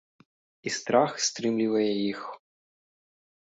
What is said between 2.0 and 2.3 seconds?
іх.